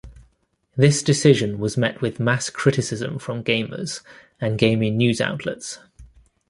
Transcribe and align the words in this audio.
This 0.75 1.03
decision 1.03 1.59
was 1.59 1.77
met 1.77 2.01
with 2.01 2.19
mass 2.19 2.49
criticism 2.49 3.19
from 3.19 3.43
gamers 3.43 4.01
and 4.39 4.57
gaming 4.57 4.97
news 4.97 5.21
outlets. 5.21 5.77